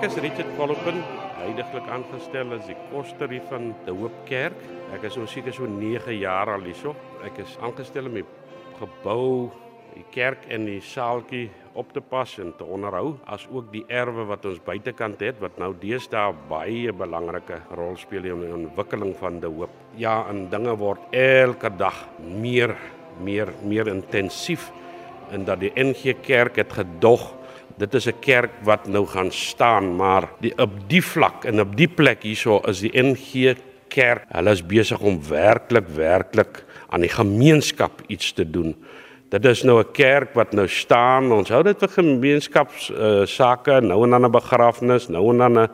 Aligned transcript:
Ek 0.00 0.06
is 0.08 0.22
Richard 0.24 0.48
Kollopen, 0.56 1.02
heidaglik 1.36 1.88
aangestel 1.92 2.54
as 2.56 2.62
die 2.64 2.76
koster 2.88 3.28
hier 3.28 3.42
van 3.50 3.66
die 3.84 3.92
Hoop 3.92 4.14
Kerk. 4.24 4.56
Ek 4.96 5.02
is 5.04 5.18
nou 5.20 5.26
seker 5.28 5.52
so 5.52 5.66
9 5.68 6.14
jaar 6.16 6.48
al 6.54 6.62
hierso. 6.64 6.94
Ek 7.20 7.42
is 7.42 7.58
aangestel 7.60 8.06
om 8.08 8.14
die 8.16 8.22
gebou, 8.78 9.50
die 9.92 10.06
kerk 10.14 10.46
en 10.48 10.64
die 10.70 10.78
saaltjie 10.80 11.50
op 11.76 11.92
te 11.92 12.00
pas 12.00 12.32
en 12.40 12.54
te 12.56 12.64
onderhou, 12.64 13.18
as 13.28 13.44
ook 13.52 13.68
die 13.74 13.82
erwe 13.92 14.24
wat 14.30 14.48
ons 14.48 14.62
buitekant 14.64 15.20
het 15.20 15.42
wat 15.44 15.60
nou 15.60 15.74
deesdae 15.82 16.32
baie 16.48 16.94
belangrike 16.96 17.58
rol 17.76 18.00
speel 18.00 18.30
in 18.30 18.40
die 18.46 18.54
ontwikkeling 18.56 19.12
van 19.20 19.36
die 19.44 19.52
Hoop. 19.52 19.74
Ja, 20.00 20.22
en 20.32 20.46
dinge 20.48 20.78
word 20.80 21.12
elke 21.12 21.68
dag 21.76 22.06
meer 22.24 22.72
meer 23.20 23.52
meer 23.68 23.92
intensief 23.92 24.70
en 25.28 25.44
dat 25.44 25.60
die 25.60 25.74
NG 25.76 26.16
Kerk 26.24 26.56
het 26.64 26.72
gedog 26.80 27.34
dit 27.80 27.94
is 27.94 28.06
'n 28.06 28.20
kerk 28.20 28.52
wat 28.62 28.86
nou 28.86 29.06
gaan 29.06 29.32
staan, 29.32 29.96
maar 29.96 30.28
die 30.40 30.52
op 30.58 30.70
die 30.86 31.02
vlak 31.02 31.44
en 31.44 31.60
op 31.60 31.76
die 31.76 31.88
plek 31.88 32.22
hierso 32.22 32.60
is 32.68 32.80
die 32.80 32.92
NG 33.02 33.56
Kerk. 33.90 34.28
Hulle 34.30 34.50
is 34.50 34.62
besig 34.66 35.00
om 35.00 35.18
werklik 35.28 35.88
werklik 35.96 36.64
aan 36.88 37.00
die 37.00 37.10
gemeenskap 37.10 38.02
iets 38.06 38.32
te 38.32 38.50
doen. 38.50 38.76
Dit 39.30 39.44
is 39.44 39.62
nou 39.62 39.80
'n 39.80 39.92
kerk 39.92 40.34
wat 40.34 40.52
nou 40.52 40.68
staan. 40.68 41.32
Ons 41.32 41.48
hou 41.48 41.62
dit 41.62 41.78
vir 41.78 41.88
gemeenskaps 41.88 42.90
uh, 42.90 43.26
sake, 43.26 43.80
nou 43.80 44.04
en 44.04 44.10
dan 44.10 44.26
'n 44.26 44.30
begrafnis, 44.30 45.08
nou 45.08 45.30
en 45.30 45.38
dan 45.38 45.58
'n 45.58 45.68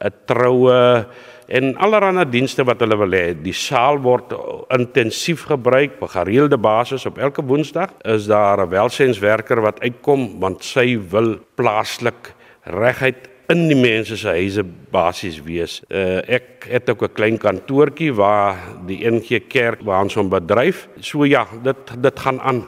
'n 0.00 0.12
troue 0.26 1.06
en 1.46 1.76
allerlei 1.76 2.24
dienste 2.30 2.64
wat 2.64 2.80
hulle 2.80 2.96
wil 2.96 3.16
hê. 3.16 3.32
Die 3.34 3.54
saal 3.56 3.98
word 4.02 4.34
intensief 4.74 5.46
gebruik 5.50 5.98
op 6.00 6.12
gereelde 6.14 6.58
basis 6.58 7.06
op 7.06 7.18
elke 7.18 7.42
woensdag 7.42 7.94
is 8.04 8.26
daar 8.26 8.60
'n 8.60 8.70
welsynswerker 8.70 9.60
wat 9.60 9.80
uitkom 9.80 10.40
want 10.40 10.64
sy 10.64 10.98
wil 11.10 11.38
plaaslik 11.54 12.34
regheid 12.64 13.28
in 13.52 13.68
die 13.68 13.76
mense 13.76 14.16
se 14.16 14.28
huise 14.28 14.62
basies 14.92 15.40
wees. 15.42 15.80
Uh, 15.90 16.22
ek 16.28 16.68
het 16.70 16.90
ook 16.90 17.02
'n 17.02 17.14
klein 17.14 17.38
kantoortjie 17.38 18.12
waar 18.14 18.56
die 18.86 19.04
NG 19.10 19.48
Kerk 19.48 19.82
waar 19.82 20.02
ons 20.02 20.14
hom 20.14 20.28
bedryf. 20.28 20.88
So 21.00 21.24
ja, 21.24 21.46
dit 21.62 22.02
dit 22.02 22.18
gaan 22.18 22.40
aan. 22.40 22.64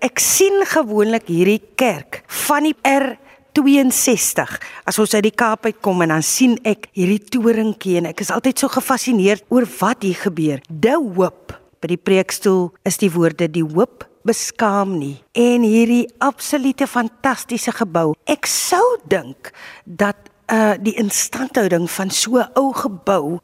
Ek 0.00 0.18
sien 0.18 0.64
gewoonlik 0.66 1.26
hierdie 1.26 1.62
kerk 1.76 2.22
van 2.26 2.62
die 2.62 2.76
R 2.82 3.16
62 3.54 4.56
as 4.84 4.98
ons 4.98 5.14
uit 5.14 5.24
die 5.28 5.34
Kaap 5.34 5.68
uitkom 5.68 6.02
en 6.04 6.14
dan 6.16 6.24
sien 6.26 6.56
ek 6.66 6.88
hierdie 6.96 7.22
toringkie 7.22 7.98
en 8.00 8.10
ek 8.10 8.24
is 8.24 8.32
altyd 8.34 8.58
so 8.58 8.72
gefassineerd 8.72 9.46
oor 9.54 9.66
wat 9.78 10.02
hier 10.02 10.18
gebeur. 10.26 10.64
De 10.68 10.96
hoop 10.98 11.54
by 11.80 11.92
die 11.94 12.00
preekstoel 12.00 12.68
is 12.88 12.98
die 12.98 13.12
woorde 13.14 13.48
die 13.52 13.64
hoop 13.64 14.08
beskaam 14.24 14.96
nie 14.98 15.16
en 15.36 15.64
hierdie 15.66 16.06
absolute 16.24 16.88
fantastiese 16.88 17.74
gebou. 17.76 18.14
Ek 18.26 18.48
sou 18.50 18.84
dink 19.08 19.52
dat 19.84 20.30
uh 20.52 20.74
die 20.76 20.96
instandhouding 21.00 21.86
van 21.88 22.10
so 22.10 22.36
'n 22.36 22.50
ou 22.54 22.72
gebou 22.72 23.40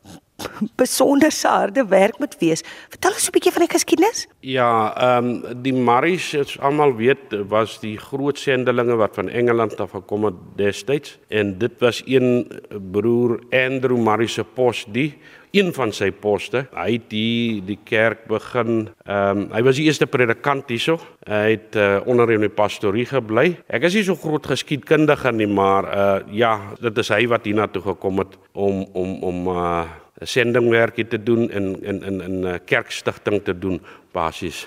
besonder 0.76 1.32
harde 1.42 1.84
werk 1.88 2.18
moet 2.18 2.36
wees. 2.38 2.62
Vertel 2.88 3.12
ons 3.12 3.28
'n 3.28 3.32
bietjie 3.32 3.52
van 3.52 3.62
die 3.66 3.74
geskiedenis. 3.76 4.28
Ja, 4.40 4.94
ehm 4.96 5.24
um, 5.24 5.62
die 5.62 5.72
Maries, 5.72 6.34
as 6.34 6.58
almal 6.58 6.96
weet, 6.96 7.48
was 7.48 7.80
die 7.80 7.96
groot 7.98 8.38
sendelinge 8.38 8.96
wat 8.96 9.14
van 9.14 9.28
Engeland 9.28 9.80
af 9.80 9.90
gekom 9.90 10.24
het 10.24 10.38
destyds 10.56 11.18
en 11.28 11.58
dit 11.58 11.72
was 11.78 12.02
een 12.06 12.46
broer 12.92 13.40
Andrew 13.50 13.98
Maries 13.98 14.34
se 14.34 14.44
pos 14.44 14.84
die 14.88 15.14
een 15.50 15.72
van 15.74 15.92
sy 15.94 16.10
poste. 16.14 16.64
Hy 16.74 16.92
het 16.94 17.08
die 17.10 17.60
die 17.66 17.78
kerk 17.84 18.26
begin. 18.30 18.88
Ehm 19.04 19.38
um, 19.38 19.46
hy 19.54 19.62
was 19.66 19.78
die 19.80 19.86
eerste 19.88 20.06
predikant 20.06 20.70
hierso. 20.70 20.98
Hy 21.26 21.56
het 21.56 21.78
uh, 21.78 22.00
onder 22.06 22.30
in 22.34 22.46
die 22.46 22.52
pastorie 22.52 23.06
gebly. 23.08 23.56
Ek 23.68 23.88
is 23.88 23.98
nie 23.98 24.04
so 24.06 24.18
groot 24.18 24.46
geskiedkundige 24.46 25.32
nie, 25.34 25.48
maar 25.50 25.90
uh 25.90 26.08
ja, 26.30 26.52
dit 26.80 26.98
is 27.02 27.10
hy 27.10 27.24
wat 27.30 27.48
hiernatoe 27.48 27.82
gekom 27.82 28.22
het 28.22 28.38
om 28.52 28.84
om 28.92 29.18
om 29.26 29.50
uh 29.56 29.82
sendingwerkie 30.20 31.06
te 31.06 31.22
doen 31.22 31.50
en 31.50 31.82
in 31.82 32.02
in 32.02 32.20
in 32.20 32.40
'n 32.40 32.46
eh, 32.46 32.58
kerkstigting 32.64 33.44
te 33.44 33.58
doen 33.58 33.80
basies. 34.12 34.66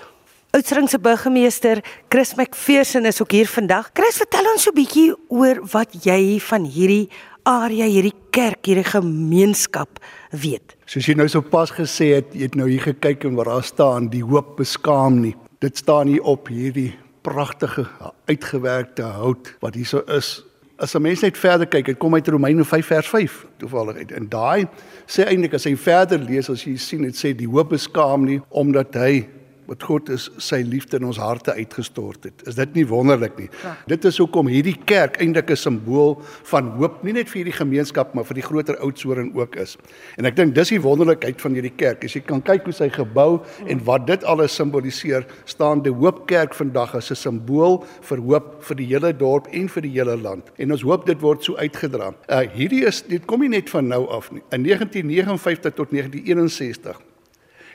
Oudtshoorn 0.50 0.88
se 0.88 0.98
burgemeester 0.98 1.84
Chris 2.08 2.34
McPherson 2.34 3.04
is 3.04 3.22
ook 3.22 3.30
hier 3.30 3.48
vandag. 3.48 3.90
Chris, 3.92 4.16
vertel 4.16 4.52
ons 4.52 4.62
so 4.62 4.70
'n 4.70 4.74
bietjie 4.74 5.14
oor 5.28 5.60
wat 5.70 6.04
jy 6.04 6.38
van 6.40 6.64
hierdie 6.64 7.08
area, 7.42 7.86
hierdie 7.86 8.14
kerk, 8.30 8.66
hierdie 8.66 8.84
gemeenskap 8.84 10.00
weet. 10.30 10.76
Soos 10.86 11.06
jy 11.06 11.14
nou 11.14 11.28
so 11.28 11.40
pas 11.40 11.70
gesê 11.70 12.14
het, 12.14 12.32
jy 12.32 12.42
het 12.42 12.54
nou 12.54 12.68
hier 12.68 12.80
gekyk 12.80 13.24
en 13.24 13.34
waar 13.34 13.44
daar 13.44 13.66
staan 13.66 14.08
die 14.08 14.22
hoop 14.22 14.56
beskaam 14.56 15.20
nie. 15.20 15.34
Dit 15.58 15.76
staan 15.76 16.06
hier 16.06 16.22
op 16.22 16.48
hierdie 16.48 16.94
pragtige 17.22 17.86
uitgewerkte 18.28 19.02
hout 19.02 19.54
wat 19.60 19.74
hierso 19.74 20.04
is 20.06 20.44
as 20.84 20.94
'n 20.94 21.02
mens 21.02 21.20
net 21.20 21.38
verder 21.38 21.66
kyk, 21.66 21.86
dit 21.86 21.98
kom 21.98 22.14
uit 22.14 22.28
Romeine 22.28 22.64
5 22.64 22.86
vers 22.86 23.08
5 23.08 23.46
toevallig 23.56 23.96
uit. 23.96 24.12
En 24.12 24.28
daai 24.28 24.66
sê 25.06 25.24
eintlik 25.24 25.54
as 25.54 25.64
jy 25.64 25.76
verder 25.76 26.18
lees 26.18 26.50
as 26.50 26.64
jy 26.64 26.76
sien 26.76 27.02
dit 27.02 27.16
sê 27.16 27.32
die 27.36 27.48
hoop 27.48 27.68
beskaam 27.68 28.24
nie 28.24 28.40
omdat 28.50 28.94
hy 28.94 29.26
wat 29.66 29.82
God 29.82 30.10
is 30.14 30.28
sy 30.38 30.62
liefde 30.66 30.98
in 31.00 31.06
ons 31.08 31.18
harte 31.20 31.54
uitgestort 31.54 32.24
het. 32.28 32.42
Is 32.48 32.58
dit 32.58 32.74
nie 32.74 32.86
wonderlik 32.88 33.36
nie? 33.38 33.48
Ja. 33.62 33.74
Dit 33.90 34.04
is 34.04 34.18
hoekom 34.18 34.48
hierdie 34.52 34.76
kerk 34.86 35.20
eintlik 35.22 35.50
'n 35.50 35.56
simbool 35.56 36.22
van 36.50 36.70
hoop, 36.78 37.02
nie 37.04 37.12
net 37.12 37.28
vir 37.28 37.42
hierdie 37.42 37.58
gemeenskap 37.58 38.14
maar 38.14 38.24
vir 38.24 38.34
die 38.34 38.46
groter 38.46 38.76
Oudtshoorn 38.78 39.32
ook 39.34 39.56
is. 39.56 39.76
En 40.18 40.24
ek 40.24 40.36
dink 40.36 40.54
dis 40.54 40.68
die 40.68 40.80
wonderlikheid 40.80 41.40
van 41.40 41.54
hierdie 41.54 41.76
kerk. 41.76 42.04
As 42.04 42.14
jy 42.14 42.20
kan 42.20 42.42
kyk 42.42 42.64
hoe 42.64 42.72
sy 42.72 42.88
gebou 42.90 43.42
en 43.66 43.84
wat 43.84 44.06
dit 44.06 44.24
alles 44.24 44.54
simboliseer, 44.54 45.26
staan 45.44 45.82
die 45.82 45.92
Hoop 45.92 46.26
Kerk 46.26 46.54
vandag 46.54 46.94
as 46.94 47.10
'n 47.10 47.14
simbool 47.14 47.84
vir 48.02 48.18
hoop 48.18 48.62
vir 48.62 48.76
die 48.76 48.86
hele 48.86 49.12
dorp 49.12 49.46
en 49.52 49.68
vir 49.68 49.82
die 49.82 49.90
hele 49.90 50.16
land. 50.16 50.50
En 50.58 50.72
ons 50.72 50.82
hoop 50.82 51.06
dit 51.06 51.20
word 51.20 51.44
so 51.44 51.56
uitgedra. 51.56 52.14
Uh 52.28 52.44
hierdie 52.54 52.84
is 52.86 53.02
dit 53.02 53.24
kom 53.26 53.40
nie 53.40 53.48
net 53.48 53.70
van 53.70 53.88
nou 53.88 54.06
af 54.08 54.30
nie. 54.32 54.42
In 54.50 54.62
1959 54.62 55.74
tot 55.74 55.90
1961 55.90 57.00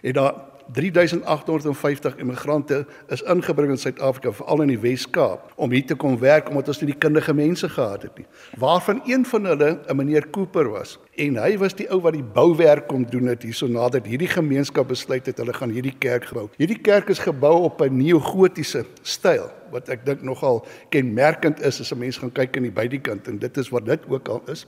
het 0.01 0.15
daar 0.15 0.35
3850 0.71 2.15
immigrante 2.17 2.85
is 3.07 3.21
ingebring 3.21 3.71
in 3.71 3.77
Suid-Afrika, 3.77 4.31
veral 4.31 4.61
in 4.61 4.73
die 4.73 4.79
Wes-Kaap, 4.79 5.53
om 5.55 5.71
hier 5.73 5.85
te 5.85 5.95
kom 5.97 6.17
werk 6.21 6.49
omdat 6.49 6.69
ons 6.73 6.81
nie 6.83 6.91
die 6.91 6.99
kundige 7.01 7.33
mense 7.33 7.69
gehad 7.69 8.05
het 8.05 8.17
nie. 8.21 8.27
Waarvan 8.61 9.01
een 9.05 9.25
van 9.25 9.45
hulle 9.49 9.79
'n 9.87 9.95
meneer 9.95 10.29
Cooper 10.29 10.69
was. 10.69 10.99
En 11.15 11.35
hy 11.35 11.57
was 11.57 11.75
die 11.75 11.89
ou 11.89 12.01
wat 12.01 12.13
die 12.13 12.23
bouwerk 12.23 12.87
kom 12.87 13.05
doen 13.09 13.27
het 13.27 13.43
hierso 13.43 13.67
nadat 13.67 14.05
hierdie 14.05 14.27
gemeenskap 14.27 14.87
besluit 14.87 15.25
het 15.25 15.37
hulle 15.37 15.53
gaan 15.53 15.69
hierdie 15.69 15.95
kerk 15.99 16.25
gebou. 16.25 16.49
Hierdie 16.57 16.81
kerk 16.81 17.09
is 17.09 17.19
gebou 17.19 17.63
op 17.63 17.81
'n 17.81 17.97
neogotiese 17.97 18.85
styl 19.01 19.49
wat 19.71 19.89
ek 19.89 20.05
dink 20.05 20.21
nogal 20.25 20.65
kenmerkend 20.89 21.61
is 21.61 21.79
as 21.79 21.91
'n 21.91 21.97
mens 21.97 22.17
gaan 22.17 22.31
kyk 22.31 22.55
in 22.55 22.63
die 22.63 22.71
buitekant 22.71 23.27
en 23.27 23.39
dit 23.39 23.57
is 23.57 23.69
wat 23.69 23.85
dit 23.85 23.99
ook 24.09 24.27
al 24.27 24.41
is. 24.47 24.65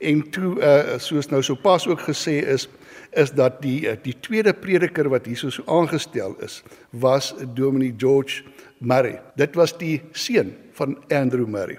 En 0.00 0.30
toe 0.30 0.60
uh 0.60 0.98
soos 0.98 1.28
nou 1.28 1.42
sopas 1.42 1.86
ook 1.86 2.00
gesê 2.00 2.44
is, 2.46 2.68
is 3.10 3.32
dat 3.32 3.62
die 3.62 3.88
eh, 3.88 3.96
die 4.02 4.16
tweede 4.20 4.52
prediker 4.52 5.08
wat 5.08 5.26
hierso 5.26 5.50
so 5.50 5.62
aangestel 5.66 6.36
is 6.44 6.62
was 6.90 7.34
Dominee 7.54 7.94
George 7.96 8.42
Murray. 8.78 9.20
Dit 9.36 9.54
was 9.54 9.78
die 9.78 10.02
seun 10.12 10.54
van 10.72 10.98
Andrew 11.08 11.46
Murray 11.46 11.78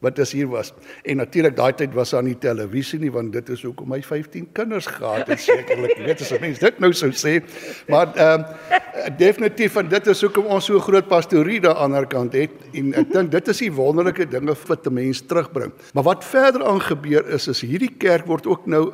wat 0.00 0.18
as 0.18 0.32
hier 0.32 0.48
was. 0.48 0.72
En 1.04 1.20
natuurlik 1.20 1.56
daai 1.56 1.72
tyd 1.76 1.94
was 1.96 2.14
daar 2.14 2.24
nie 2.24 2.36
televisie 2.40 2.98
nie 3.00 3.10
want 3.12 3.34
dit 3.36 3.52
is 3.52 3.62
hoekom 3.66 3.90
my 3.92 4.00
15 4.02 4.46
kinders 4.56 4.88
gehad 4.88 5.28
het 5.28 5.42
sekerlik. 5.44 5.98
Weet 6.00 6.20
as 6.24 6.32
'n 6.32 6.40
mens 6.40 6.58
dit 6.58 6.78
nou 6.80 6.92
sou 6.92 7.10
sê. 7.12 7.42
Maar 7.88 8.14
ehm 8.16 8.40
um, 8.40 9.16
definitief 9.16 9.72
van 9.72 9.88
dit 9.88 10.06
is 10.06 10.20
hoekom 10.20 10.46
ons 10.46 10.64
so 10.64 10.80
groot 10.80 11.08
pastorie 11.08 11.60
daar 11.60 11.76
aan 11.76 11.90
die 11.90 11.98
ander 12.00 12.06
kant 12.06 12.32
het 12.32 12.50
en 12.72 12.94
ek 12.94 13.12
dink 13.12 13.30
dit 13.30 13.48
is 13.48 13.58
die 13.58 13.72
wonderlike 13.72 14.28
dinge 14.28 14.56
wat 14.66 14.86
'n 14.86 14.92
mens 14.92 15.20
terugbring. 15.20 15.72
Maar 15.92 16.04
wat 16.04 16.24
verder 16.24 16.64
aan 16.64 16.80
gebeur 16.80 17.28
is 17.28 17.48
is 17.48 17.60
hierdie 17.60 17.94
kerk 17.98 18.26
word 18.26 18.46
ook 18.46 18.66
nou 18.66 18.92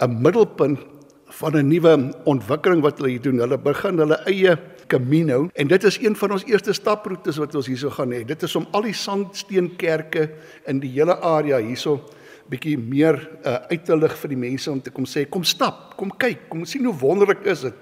'n 0.00 0.22
middelpunt 0.22 0.78
van 1.38 1.56
'n 1.56 1.68
nuwe 1.68 1.94
ontwikkeling 2.24 2.82
wat 2.82 2.98
hulle 2.98 3.10
hier 3.10 3.22
doen. 3.22 3.38
Hulle 3.38 3.58
begin 3.58 3.98
hulle 3.98 4.18
eie 4.26 4.58
Camino 4.86 5.48
en 5.52 5.66
dit 5.66 5.84
is 5.84 5.98
een 5.98 6.16
van 6.16 6.30
ons 6.30 6.44
eerste 6.44 6.72
staproetes 6.72 7.36
wat 7.36 7.54
ons 7.54 7.66
hierso 7.66 7.90
gaan 7.90 8.12
hê. 8.12 8.24
Dit 8.24 8.42
is 8.42 8.56
om 8.56 8.66
al 8.70 8.82
die 8.82 8.92
sandsteenkerke 8.92 10.30
in 10.66 10.80
die 10.80 10.90
hele 10.90 11.16
area 11.20 11.58
hierso 11.58 12.00
bietjie 12.50 12.76
meer 12.78 13.16
uh, 13.44 13.54
uit 13.70 13.84
te 13.84 13.96
lig 13.96 14.18
vir 14.20 14.28
die 14.28 14.36
mense 14.36 14.70
om 14.70 14.80
te 14.82 14.90
kom 14.90 15.06
sê 15.08 15.24
kom 15.28 15.44
stap, 15.44 15.96
kom 15.96 16.12
kyk, 16.16 16.48
kom 16.48 16.64
sien 16.64 16.84
hoe 16.84 16.98
wonderlik 17.00 17.44
is 17.48 17.60
dit. 17.60 17.74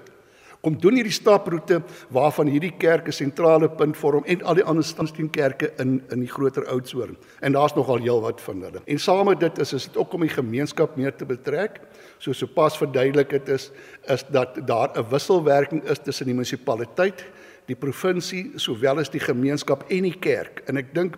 Kom 0.63 0.77
doen 0.79 0.95
hierdie 0.95 1.11
staproete 1.11 1.81
waarvan 2.15 2.47
hierdie 2.47 2.71
kerk 2.79 3.07
'n 3.07 3.11
sentrale 3.11 3.67
punt 3.67 3.97
vorm 3.99 4.23
en 4.23 4.43
al 4.47 4.55
die 4.55 4.63
ander 4.63 4.83
sandsteenkerke 4.83 5.73
in 5.77 6.01
in 6.09 6.19
die 6.23 6.31
groter 6.31 6.63
Oudtshoorn. 6.71 7.17
En 7.41 7.51
daar's 7.51 7.75
nogal 7.75 7.99
heelwat 7.99 8.41
van 8.41 8.61
hulle. 8.61 8.81
En 8.85 8.99
saam 8.99 9.25
met 9.25 9.39
dit 9.39 9.59
is 9.59 9.69
dit 9.69 9.97
ook 9.97 10.13
om 10.13 10.21
die 10.21 10.29
gemeenskap 10.29 10.95
meer 10.95 11.15
te 11.15 11.25
betrek 11.25 11.81
so 12.17 12.31
sopas 12.31 12.77
verduidelik 12.77 13.31
het 13.31 13.49
is 13.49 13.71
is 14.07 14.23
dat 14.31 14.67
daar 14.67 14.89
'n 14.95 15.09
wisselwerking 15.09 15.83
is 15.83 15.99
tussen 15.99 16.25
die 16.25 16.33
munisipaliteit, 16.33 17.25
die 17.65 17.75
provinsie 17.75 18.51
sowel 18.55 18.99
as 18.99 19.09
die 19.09 19.19
gemeenskap 19.19 19.83
en 19.89 20.03
die 20.03 20.19
kerk. 20.19 20.63
En 20.67 20.77
ek 20.77 20.93
dink 20.93 21.17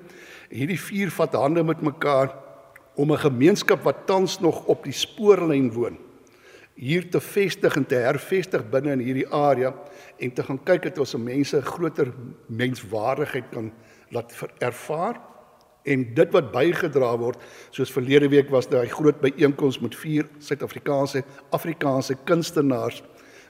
hierdie 0.50 0.80
vier 0.80 1.12
vat 1.12 1.34
hande 1.34 1.64
met 1.64 1.82
mekaar 1.82 2.34
om 2.96 3.12
'n 3.12 3.18
gemeenskap 3.18 3.84
wat 3.84 4.08
tans 4.08 4.40
nog 4.40 4.66
op 4.66 4.84
die 4.84 4.94
spoorlyn 4.94 5.72
woon 5.72 5.98
hier 6.76 7.10
te 7.10 7.22
vestig 7.22 7.76
en 7.80 7.86
te 7.88 7.96
hervestig 8.04 8.66
binne 8.70 8.92
in 8.98 9.04
hierdie 9.06 9.30
area 9.32 9.74
en 10.20 10.34
te 10.34 10.44
gaan 10.44 10.60
kyk 10.64 10.90
dat 10.90 11.00
ons 11.00 11.16
se 11.16 11.22
mense 11.22 11.62
groter 11.62 12.12
menswaardigheid 12.48 13.48
kan 13.54 13.72
laat 14.12 14.36
ervaar 14.60 15.22
En 15.86 16.02
dit 16.18 16.32
wat 16.34 16.48
bygedra 16.50 17.12
word, 17.22 17.42
soos 17.70 17.92
verlede 17.94 18.30
week 18.34 18.50
was 18.50 18.66
daai 18.72 18.88
groot 18.90 19.20
byeenkoms 19.22 19.78
met 19.84 19.94
vier 20.02 20.26
Suid-Afrikaanse 20.42 21.22
Afrikaanse 21.54 22.18
kunstenaars 22.26 23.04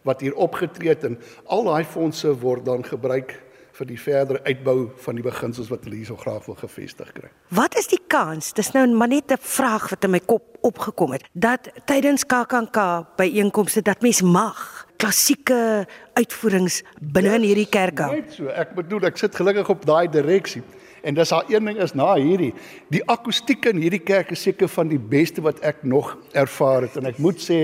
wat 0.06 0.21
hier 0.21 0.36
opgetree 0.36 0.92
het 0.92 1.06
en 1.07 1.16
al 1.48 1.63
daai 1.69 1.86
fondse 1.88 2.33
word 2.44 2.66
dan 2.68 2.83
gebruik 2.83 3.38
vir 3.75 3.89
die 3.89 4.00
verdere 4.00 4.42
uitbou 4.45 4.89
van 5.04 5.18
die 5.19 5.25
beginsels 5.25 5.69
wat 5.72 5.83
hulle 5.83 6.00
hierso 6.00 6.16
graag 6.19 6.45
wil 6.48 6.57
gevestig 6.60 7.12
kry. 7.16 7.30
Wat 7.56 7.75
is 7.80 7.89
die 7.92 8.01
kans? 8.07 8.54
Dis 8.56 8.72
nou 8.75 8.86
maar 8.88 9.12
net 9.12 9.31
'n 9.31 9.38
vraag 9.39 9.89
wat 9.89 10.04
in 10.04 10.12
my 10.12 10.19
kop 10.19 10.57
opgekom 10.62 11.12
het 11.12 11.24
dat 11.33 11.69
tydens 11.86 12.25
KAKNK 12.25 12.77
byeenkomste 13.18 13.81
dat 13.81 14.01
mens 14.01 14.22
mag 14.22 14.88
klassieke 14.98 15.88
uitvoerings 16.13 16.83
binne 17.01 17.36
in 17.36 17.42
hierdie 17.42 17.69
kerk 17.69 18.00
hou. 18.00 18.16
Net 18.16 18.33
so. 18.33 18.48
Ek 18.48 18.74
bedoel 18.75 19.06
ek 19.12 19.18
sit 19.18 19.36
gelukkig 19.36 19.69
op 19.69 19.86
daai 19.86 20.07
direksie. 20.10 20.63
En 21.06 21.13
dis 21.13 21.31
al 21.31 21.44
een 21.48 21.68
ding 21.69 21.78
is 21.78 21.94
na 21.94 22.16
hierdie, 22.18 22.50
die 22.90 23.04
akoestiek 23.13 23.68
in 23.69 23.78
hierdie 23.78 24.02
kerk 24.02 24.31
is 24.34 24.42
seker 24.42 24.69
van 24.74 24.90
die 24.90 24.98
beste 24.98 25.44
wat 25.46 25.60
ek 25.62 25.84
nog 25.86 26.16
ervaar 26.34 26.88
het 26.88 26.98
en 26.98 27.06
ek 27.06 27.19
moet 27.22 27.38
sê 27.44 27.60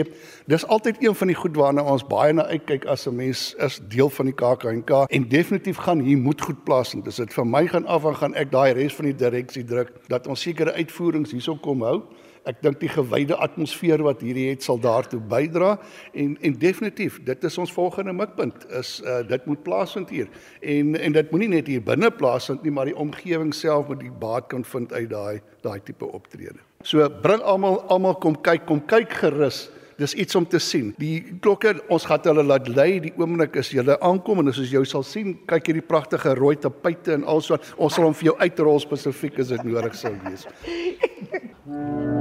dis 0.52 0.66
altyd 0.70 1.02
een 1.02 1.18
van 1.18 1.32
die 1.32 1.38
goed 1.40 1.58
waarna 1.58 1.82
ons 1.90 2.06
baie 2.06 2.36
na 2.38 2.46
uitkyk 2.52 2.86
as 2.86 3.08
'n 3.10 3.16
mens 3.18 3.56
is 3.58 3.80
deel 3.90 4.14
van 4.14 4.30
die 4.30 4.38
KAKNK 4.38 4.92
en 5.10 5.30
definitief 5.30 5.82
gaan 5.82 6.06
hier 6.06 6.18
moet 6.18 6.42
goed 6.42 6.64
plaasvind. 6.64 7.06
Dis 7.06 7.16
dit 7.16 7.34
vir 7.34 7.46
my 7.46 7.68
gaan 7.68 7.88
af 7.88 8.06
en 8.06 8.16
gaan 8.16 8.36
ek 8.36 8.52
daai 8.52 8.74
res 8.74 8.94
van 8.94 9.06
die 9.06 9.18
direksie 9.18 9.66
druk 9.66 9.90
dat 10.08 10.28
ons 10.28 10.42
sekere 10.42 10.74
uitvoerings 10.74 11.32
hierso 11.32 11.56
kom 11.56 11.82
hou. 11.82 12.04
Ek 12.50 12.62
dink 12.66 12.80
die 12.82 12.90
gewyde 12.90 13.36
atmosfeer 13.38 14.02
wat 14.02 14.24
hierdie 14.26 14.48
het 14.50 14.64
sal 14.66 14.80
daartoe 14.82 15.20
bydra 15.32 15.76
en 16.18 16.38
en 16.42 16.56
definitief 16.58 17.20
dit 17.26 17.44
is 17.44 17.58
ons 17.62 17.74
volgende 17.74 18.16
mikpunt 18.18 18.66
is 18.80 18.96
uh, 19.06 19.20
dit 19.28 19.46
moet 19.46 19.62
plaasvind 19.64 20.10
hier 20.10 20.32
en 20.62 20.96
en 20.98 21.18
dit 21.18 21.32
moenie 21.32 21.52
net 21.52 21.70
hier 21.70 21.84
binne 21.86 22.10
plaasvind 22.10 22.64
nie 22.66 22.74
maar 22.74 22.90
die 22.90 22.98
omgewing 22.98 23.54
self 23.54 23.92
moet 23.92 24.02
die 24.02 24.16
baat 24.24 24.50
kan 24.50 24.66
vind 24.66 24.94
uit 24.94 25.10
daai 25.10 25.42
daai 25.62 25.80
tipe 25.86 26.10
optrede. 26.10 26.58
So 26.82 27.06
bring 27.22 27.46
almal 27.46 27.84
almal 27.94 28.18
kom 28.18 28.40
kyk 28.42 28.66
kom 28.66 28.82
kyk 28.90 29.14
gerus 29.22 29.68
Dis 30.02 30.14
iets 30.18 30.36
om 30.36 30.48
te 30.50 30.58
sien. 30.60 30.94
Die 30.98 31.20
klokke, 31.44 31.76
ons 31.94 32.08
gaan 32.10 32.24
hulle 32.26 32.46
laat 32.48 32.70
lei 32.72 32.96
die 33.04 33.12
oomblik 33.22 33.60
as 33.62 33.70
jy 33.70 33.84
aankom 34.00 34.42
en 34.42 34.50
as 34.50 34.58
jy 34.58 34.82
sal 34.90 35.06
sien, 35.06 35.36
kyk 35.50 35.70
hierdie 35.70 35.86
pragtige 35.86 36.34
rooi 36.40 36.56
tapuite 36.58 37.14
en 37.20 37.28
also 37.36 37.60
ons 37.78 37.94
sal 37.94 38.10
hom 38.10 38.18
vir 38.18 38.32
jou 38.32 38.36
uitrol 38.42 38.82
spesifiek 38.82 39.40
as 39.44 39.54
dit 39.54 39.70
nodig 39.70 39.94
sou 40.00 40.16
wees. 40.26 40.50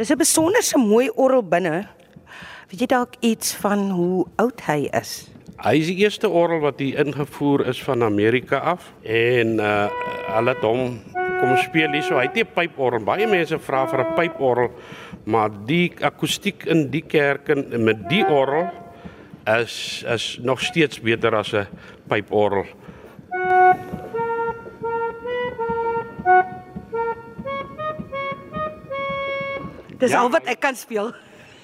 Dis 0.00 0.08
'n 0.08 0.16
besonderse 0.16 0.78
mooi 0.78 1.10
orgel 1.12 1.42
binne. 1.44 1.84
Weet 2.72 2.80
jy 2.80 2.86
dalk 2.88 3.18
iets 3.20 3.52
van 3.60 3.90
hoe 3.92 4.24
oud 4.40 4.62
hy 4.64 4.88
is? 4.96 5.28
Hy 5.60 5.74
is 5.76 5.90
die 5.92 6.00
eerste 6.00 6.28
orgel 6.28 6.62
wat 6.64 6.80
hier 6.80 7.04
ingevoer 7.04 7.66
is 7.68 7.82
van 7.84 8.02
Amerika 8.02 8.62
af 8.72 8.94
en 9.04 9.60
uh 9.60 9.90
hulle 10.30 10.54
het 10.54 10.64
hom 10.64 11.02
kom 11.40 11.52
speel 11.56 11.92
hier 11.92 12.02
so. 12.02 12.16
Hy 12.16 12.30
het 12.32 12.38
'n 12.38 12.48
pyporgel. 12.54 13.04
Baie 13.04 13.26
mense 13.26 13.58
vra 13.58 13.86
vir 13.86 14.00
'n 14.00 14.14
pyporgel, 14.14 14.70
maar 15.24 15.50
die 15.66 15.92
akoestiek 16.00 16.64
in 16.64 16.88
die 16.90 17.04
kerk 17.04 17.48
en 17.48 17.84
met 17.84 18.08
die 18.08 18.24
orgel 18.24 18.70
is 19.44 20.04
is 20.08 20.38
nog 20.40 20.60
steeds 20.60 21.00
beter 21.00 21.36
as 21.36 21.52
'n 21.52 21.66
pyporgel. 22.08 22.64
Dis 30.00 30.10
Ja. 30.10 30.20
al 30.24 30.30
wat 30.32 30.46
ek 30.48 30.60
kan 30.60 30.76
speel. 30.76 31.12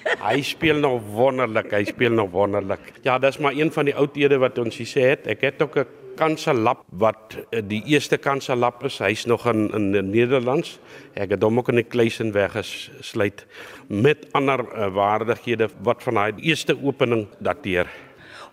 Hy 0.29 0.43
speel 0.47 0.79
nog 0.79 1.03
wonderlik, 1.11 1.71
hy 1.75 1.85
speel 1.89 2.13
nog 2.15 2.31
wonderlik. 2.31 2.93
Ja, 3.03 3.19
dis 3.19 3.39
maar 3.43 3.57
een 3.59 3.73
van 3.75 3.89
die 3.89 3.95
oudhede 3.99 4.39
wat 4.39 4.59
ons 4.63 4.77
hier 4.79 4.87
sê 4.87 5.03
het. 5.11 5.27
Ek 5.27 5.41
het 5.43 5.63
ook 5.63 5.77
'n 5.83 5.87
kanselap 6.17 6.85
wat 6.91 7.37
eh, 7.51 7.61
die 7.65 7.83
eerste 7.87 8.17
kanselap 8.17 8.85
is. 8.85 8.99
Hy's 8.99 9.25
nog 9.27 9.47
in 9.47 9.71
in 9.75 10.11
Nederlands. 10.11 10.79
Ek 11.15 11.31
het 11.31 11.43
hom 11.43 11.59
ook 11.59 11.69
in 11.69 11.81
die 11.83 11.85
Kleisen 11.85 12.33
weggesluit 12.33 13.47
met 13.89 14.27
ander 14.33 14.61
uh, 14.61 14.89
waardighede 14.95 15.69
wat 15.83 16.03
van 16.03 16.15
daai 16.15 16.33
eerste 16.41 16.77
opening 16.83 17.27
dateer. 17.41 17.87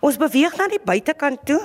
Ons 0.00 0.16
beweeg 0.16 0.56
na 0.56 0.66
die 0.68 0.82
buitekant 0.84 1.46
toe. 1.46 1.60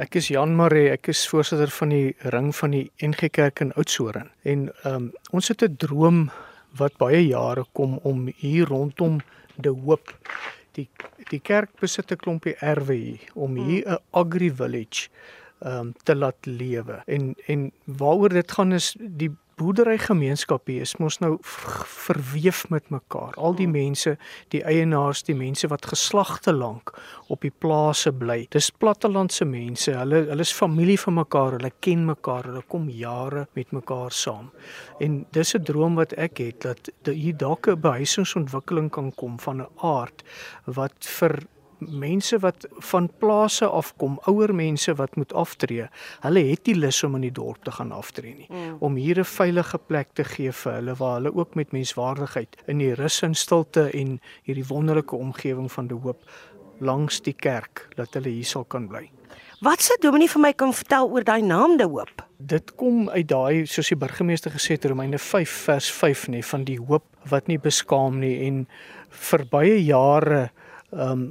Ek 0.00 0.14
is 0.16 0.30
Jan 0.32 0.54
Maree, 0.56 0.86
ek 0.94 1.10
is 1.12 1.26
voorsitter 1.28 1.68
van 1.76 1.90
die 1.92 2.14
ring 2.32 2.46
van 2.56 2.72
die 2.72 2.86
NG 3.04 3.28
Kerk 3.36 3.60
in 3.60 3.74
Oudtshoorn. 3.76 4.30
En 4.48 4.62
ehm 4.70 4.94
um, 4.94 5.08
ons 5.36 5.48
het 5.52 5.60
'n 5.66 5.76
droom 5.76 6.30
wat 6.80 6.96
baie 6.96 7.20
jare 7.26 7.66
kom 7.76 7.98
om 8.02 8.30
hier 8.36 8.64
rondom 8.72 9.20
De 9.60 9.68
Hoop 9.68 10.14
die 10.72 10.88
die 11.28 11.40
kerk 11.40 11.68
besit 11.80 12.12
'n 12.12 12.16
klompie 12.16 12.56
erwe 12.60 12.94
hier 12.94 13.28
om 13.34 13.56
hier 13.56 13.84
'n 13.92 13.98
agri 14.10 14.50
village 14.50 15.10
ehm 15.60 15.76
um, 15.76 15.92
te 16.04 16.16
laat 16.16 16.46
lewe. 16.46 17.02
En 17.06 17.34
en 17.46 17.70
waaroor 17.84 18.28
dit 18.28 18.52
gaan 18.52 18.72
is 18.72 18.96
die 18.98 19.30
boerderygemeenskap 19.60 20.70
hier 20.70 20.86
is 20.86 20.96
mos 21.00 21.18
nou 21.20 21.34
verweef 21.42 22.62
met 22.72 22.88
mekaar. 22.92 23.36
Al 23.36 23.56
die 23.58 23.68
mense, 23.68 24.16
die 24.54 24.62
eienaars, 24.64 25.22
die 25.28 25.36
mense 25.36 25.68
wat 25.72 25.88
geslagte 25.90 26.54
lank 26.56 26.94
op 27.28 27.44
die 27.44 27.52
plase 27.52 28.12
bly. 28.16 28.46
Dis 28.54 28.70
plattelandse 28.72 29.44
mense. 29.48 29.92
Hulle 29.98 30.24
hulle 30.30 30.46
is 30.46 30.54
familie 30.56 30.98
van 31.04 31.18
mekaar. 31.20 31.58
Hulle 31.58 31.72
ken 31.84 32.06
mekaar. 32.08 32.48
Hulle 32.50 32.64
kom 32.72 32.88
jare 32.90 33.46
met 33.58 33.72
mekaar 33.76 34.16
saam. 34.16 34.50
En 35.00 35.24
dis 35.36 35.54
'n 35.54 35.64
droom 35.64 35.94
wat 35.94 36.12
ek 36.12 36.38
het 36.38 36.60
dat 36.62 36.90
dat 37.02 37.14
hier 37.14 37.36
dalk 37.36 37.68
'n 37.68 37.80
behuisingsontwikkeling 37.80 38.90
kan 38.90 39.12
kom 39.14 39.38
van 39.40 39.62
'n 39.62 39.68
aard 39.76 40.22
wat 40.64 40.96
vir 41.00 41.42
mense 41.80 42.38
wat 42.38 42.66
van 42.90 43.08
plase 43.18 43.66
afkom, 43.66 44.18
ouer 44.28 44.54
mense 44.54 44.94
wat 44.94 45.16
moet 45.16 45.32
aftree, 45.32 45.88
hulle 46.20 46.44
het 46.50 46.66
nie 46.66 46.76
lus 46.76 47.02
om 47.06 47.16
in 47.18 47.26
die 47.28 47.34
dorp 47.34 47.64
te 47.64 47.74
gaan 47.76 47.92
aftree 47.92 48.34
nie. 48.34 48.48
Mm. 48.48 48.76
Om 48.80 48.94
hier 48.94 49.18
'n 49.18 49.24
veilige 49.24 49.78
plek 49.78 50.08
te 50.14 50.24
gee 50.24 50.52
vir 50.52 50.72
hulle 50.72 50.94
waar 50.94 51.14
hulle 51.14 51.34
ook 51.34 51.54
met 51.54 51.72
menswaardigheid 51.72 52.56
in 52.66 52.78
die 52.78 52.94
rus 52.94 53.22
en 53.22 53.34
stilte 53.34 53.90
en 53.90 54.20
hierdie 54.42 54.66
wonderlike 54.66 55.16
omgewing 55.16 55.72
van 55.72 55.86
De 55.86 55.94
Hoop 55.94 56.24
langs 56.78 57.20
die 57.20 57.36
kerk 57.36 57.88
dat 57.96 58.14
hulle 58.14 58.28
hier 58.28 58.44
sal 58.44 58.64
kan 58.64 58.88
bly. 58.88 59.10
Wat 59.60 59.82
sou 59.84 59.96
Dominee 60.00 60.28
vir 60.28 60.40
my 60.40 60.52
kan 60.56 60.72
vertel 60.72 61.10
oor 61.12 61.24
daai 61.24 61.42
naam 61.44 61.76
De 61.76 61.84
Hoop? 61.84 62.22
Dit 62.38 62.74
kom 62.80 63.08
uit 63.12 63.28
daai 63.28 63.66
soos 63.68 63.90
die 63.92 63.98
burgemeester 64.00 64.50
gesê 64.50 64.78
het 64.78 64.86
Romeine 64.88 65.18
5 65.18 65.50
vers 65.66 65.90
5 65.92 66.28
nê 66.32 66.40
van 66.42 66.64
die 66.64 66.78
hoop 66.78 67.04
wat 67.28 67.46
nie 67.46 67.58
beskaam 67.58 68.22
nie 68.22 68.38
en 68.46 68.62
vir 69.28 69.44
baie 69.52 69.76
jare 69.84 70.50
ehm 70.92 71.12
um, 71.12 71.28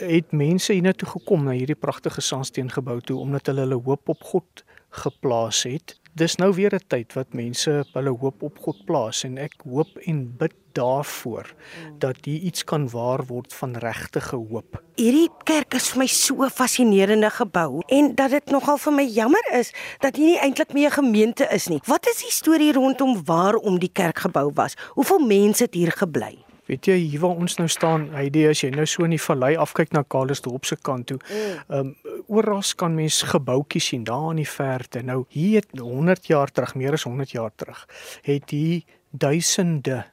het 0.00 0.32
mense 0.32 0.72
hiernatoe 0.72 1.08
gekom 1.08 1.44
na 1.44 1.56
hierdie 1.56 1.78
pragtige 1.78 2.20
sandsteen 2.20 2.70
gebou 2.70 3.00
toe 3.00 3.18
omdat 3.20 3.46
hulle 3.46 3.66
hulle 3.66 3.80
hoop 3.84 4.08
op 4.08 4.22
God 4.22 4.64
geplaas 4.92 5.62
het. 5.62 5.98
Dis 6.14 6.36
nou 6.36 6.52
weer 6.52 6.74
'n 6.74 6.88
tyd 6.88 7.12
wat 7.12 7.32
mense 7.32 7.84
hulle 7.92 8.10
hoop 8.10 8.42
op 8.42 8.58
God 8.58 8.84
plaas 8.84 9.24
en 9.24 9.38
ek 9.38 9.54
hoop 9.64 9.98
en 10.04 10.36
bid 10.36 10.52
daarvoor 10.72 11.54
dat 11.98 12.16
hier 12.24 12.40
iets 12.40 12.64
kan 12.64 12.88
waar 12.90 13.24
word 13.26 13.54
van 13.54 13.76
regtige 13.76 14.36
hoop. 14.36 14.82
Hierdie 14.96 15.30
kerk 15.44 15.74
is 15.74 15.88
vir 15.88 15.98
my 15.98 16.06
so 16.06 16.44
'n 16.44 16.50
fascinerende 16.50 17.30
gebou 17.30 17.82
en 17.86 18.14
dat 18.14 18.30
dit 18.30 18.50
nogal 18.50 18.78
vir 18.78 18.92
my 18.92 19.04
jammer 19.04 19.44
is 19.52 19.72
dat 20.00 20.16
hier 20.16 20.26
nie 20.26 20.38
eintlik 20.38 20.72
meer 20.72 20.90
'n 20.90 21.04
gemeente 21.04 21.48
is 21.50 21.68
nie. 21.68 21.80
Wat 21.86 22.06
is 22.06 22.22
die 22.22 22.30
storie 22.32 22.72
rondom 22.72 23.24
waarom 23.24 23.78
die 23.78 23.92
kerk 23.92 24.18
gebou 24.18 24.50
was? 24.54 24.74
Hoeveel 24.94 25.26
mense 25.26 25.62
het 25.62 25.74
hier 25.74 25.92
gebly? 25.92 26.38
Weet 26.72 26.86
jy 26.88 26.94
hier 27.02 27.20
waar 27.20 27.36
ons 27.36 27.58
nou 27.58 27.66
staan, 27.68 28.06
Heidi, 28.16 28.46
as 28.48 28.62
jy 28.62 28.70
nou 28.72 28.86
so 28.88 29.04
in 29.04 29.12
die 29.12 29.20
vallei 29.20 29.50
afkyk 29.60 29.90
na 29.92 30.00
Kalisdorp 30.08 30.64
se 30.64 30.78
kant 30.80 31.10
toe, 31.10 31.18
ehm 31.28 31.90
um, 31.90 31.90
oral 32.32 32.62
kan 32.80 32.94
mens 32.96 33.18
gebouetjies 33.28 33.90
sien 33.90 34.06
daar 34.08 34.30
in 34.30 34.40
die 34.40 34.48
verte. 34.48 35.02
Nou 35.04 35.26
hier 35.28 35.60
het 35.60 35.76
100 35.76 36.30
jaar 36.30 36.48
terug, 36.48 36.72
meer 36.80 36.96
as 36.96 37.04
100 37.04 37.34
jaar 37.36 37.52
terug, 37.60 37.82
het 38.24 38.50
hier 38.50 38.80
duisende 39.10 40.04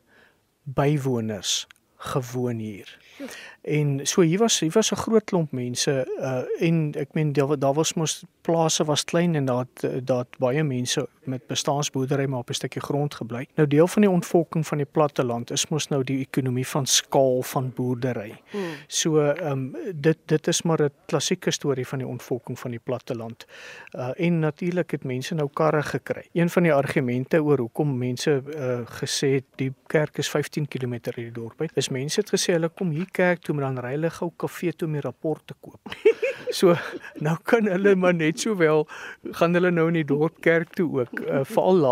bywoners 0.63 1.67
gewoon 2.11 2.59
hier. 2.59 2.91
En 3.61 3.99
so 4.03 4.21
hier 4.21 4.39
was 4.39 4.59
hier 4.59 4.71
was 4.71 4.91
'n 4.91 4.95
groot 4.95 5.23
klomp 5.23 5.51
mense 5.51 6.07
uh 6.19 6.67
en 6.67 6.93
ek 6.95 7.13
meen 7.13 7.33
daar, 7.33 7.59
daar 7.59 7.73
was 7.73 7.93
mos 7.93 8.23
plase 8.41 8.83
was 8.83 9.03
klein 9.03 9.35
en 9.35 9.45
daar 9.45 9.65
daar 10.03 10.25
baie 10.37 10.63
mense 10.63 11.07
met 11.23 11.47
bestaansboerdery 11.47 12.25
maar 12.25 12.39
op 12.39 12.49
'n 12.49 12.53
stukkie 12.53 12.81
grond 12.81 13.15
gebly. 13.15 13.47
Nou 13.55 13.67
deel 13.67 13.87
van 13.87 14.01
die 14.01 14.11
ontvolking 14.11 14.67
van 14.67 14.77
die 14.77 14.85
platteland 14.85 15.51
is 15.51 15.67
mos 15.67 15.87
nou 15.87 16.03
die 16.03 16.19
ekonomie 16.19 16.67
van 16.67 16.85
skaal 16.85 17.41
van 17.41 17.71
boerdery. 17.75 18.41
Hmm. 18.49 18.61
So 18.87 19.19
ehm 19.19 19.51
um, 19.51 19.75
dit 19.95 20.17
dit 20.25 20.47
is 20.47 20.61
maar 20.61 20.81
'n 20.83 20.91
klassieke 21.05 21.51
storie 21.51 21.87
van 21.87 21.97
die 21.97 22.07
ontvolking 22.07 22.59
van 22.59 22.71
die 22.71 22.79
platteland. 22.83 23.45
Uh 23.95 24.09
en 24.15 24.39
natuurlik 24.39 24.91
het 24.91 25.03
mense 25.03 25.35
nou 25.35 25.49
karre 25.53 25.83
gekry. 25.83 26.27
Een 26.33 26.49
van 26.49 26.63
die 26.63 26.73
argumente 26.73 27.43
oor 27.43 27.57
hoekom 27.57 27.97
mense 27.97 28.43
uh 28.55 28.79
gesê 28.85 29.27
het 29.27 29.45
die 29.55 29.73
kerk 29.87 30.17
is 30.17 30.29
15 30.29 30.67
km 30.67 30.91
uit 30.91 31.15
die 31.15 31.31
dorp 31.31 31.61
uit, 31.61 31.71
is 31.73 31.89
mense 31.89 32.19
het 32.19 32.29
gesê 32.29 32.53
hulle 32.53 32.69
kom 32.69 32.89
hier 32.89 33.11
kerk 33.11 33.48
toe 33.49 33.57
maar 33.57 33.71
dan 33.71 33.83
ry 33.83 33.95
hulle 33.97 34.13
gou 34.13 34.29
kafee 34.45 34.77
toe 34.77 34.87
om 34.87 34.99
die 34.99 35.05
rapporte 35.05 35.57
koop. 35.59 35.97
So 36.49 36.73
nou 37.21 37.35
kan 37.45 37.67
hulle 37.69 37.91
maar 37.99 38.15
net 38.17 38.41
sowel 38.41 38.87
gaan 39.37 39.53
hulle 39.53 39.69
nou 39.69 39.85
in 39.91 39.99
die 39.99 40.07
dorp 40.07 40.39
kerk 40.41 40.71
toe 40.77 40.87
ook. 41.01 41.21
Uh, 41.21 41.43
Veral 41.45 41.81
la, 41.83 41.91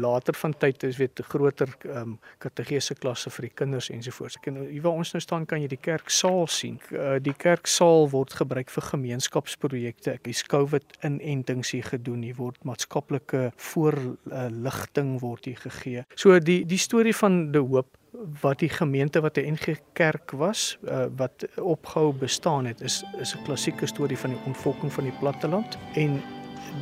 later 0.00 0.36
van 0.40 0.54
tyd 0.56 0.86
is 0.88 0.96
weet 1.00 1.20
groter 1.28 1.68
ehm 1.84 2.14
um, 2.14 2.14
kategese 2.40 2.96
klasse 2.96 3.30
vir 3.34 3.48
die 3.48 3.52
kinders 3.60 3.90
ensovoorts. 3.92 4.38
Ek 4.40 4.48
en 4.48 4.62
hier 4.62 4.82
waar 4.86 4.96
ons 5.02 5.12
nou 5.12 5.20
staan 5.20 5.44
kan 5.50 5.60
jy 5.60 5.68
die 5.74 5.80
kerksaal 5.82 6.48
sien. 6.48 6.78
Uh, 6.88 7.18
die 7.20 7.36
kerksaal 7.36 8.08
word 8.14 8.32
gebruik 8.40 8.72
vir 8.72 8.88
gemeenskapsprojekte. 8.92 10.16
Ek 10.16 10.32
is 10.32 10.42
COVID 10.48 10.98
inentings 11.04 11.74
hier 11.76 11.92
gedoen. 11.92 12.24
Hier 12.24 12.38
word 12.40 12.64
maatskaplike 12.64 13.50
voorligting 13.72 15.18
word 15.20 15.50
hier 15.52 15.60
gegee. 15.68 16.06
So 16.16 16.38
die 16.40 16.62
die 16.68 16.80
storie 16.80 17.16
van 17.16 17.50
die 17.52 17.64
hoop 17.64 17.97
wat 18.40 18.58
die 18.58 18.68
gemeente 18.68 19.20
wat 19.20 19.36
'n 19.36 19.52
NG 19.52 19.78
Kerk 19.92 20.30
was, 20.30 20.78
uh, 20.84 21.06
wat 21.16 21.46
opgehou 21.56 22.12
bestaan 22.12 22.66
het, 22.66 22.80
is 22.80 23.04
is 23.18 23.34
'n 23.34 23.42
klassieke 23.42 23.86
storie 23.86 24.18
van 24.18 24.30
die 24.30 24.38
ontvolking 24.46 24.92
van 24.92 25.04
die 25.04 25.18
platteland 25.20 25.78
en 25.94 26.22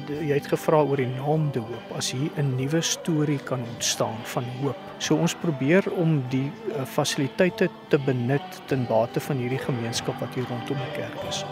de, 0.07 0.27
jy 0.27 0.35
het 0.35 0.47
gevra 0.47 0.83
oor 0.83 0.97
die 0.97 1.07
naam 1.07 1.51
De 1.53 1.59
Hoop 1.59 1.97
as 1.97 2.11
hier 2.13 2.31
'n 2.37 2.55
nuwe 2.57 2.81
storie 2.81 3.39
kan 3.39 3.61
ontstaan 3.75 4.17
van 4.23 4.45
hoop. 4.63 4.77
So 4.99 5.17
ons 5.17 5.35
probeer 5.35 5.93
om 5.93 6.23
die 6.29 6.51
uh, 6.69 6.85
fasiliteite 6.85 7.71
te 7.89 7.99
benut 7.99 8.61
ten 8.67 8.87
bate 8.87 9.21
van 9.21 9.37
hierdie 9.37 9.59
gemeenskap 9.59 10.21
wat 10.21 10.35
hier 10.35 10.47
rondom 10.49 10.77
die 10.77 11.03
kerk 11.03 11.29
is. 11.29 11.45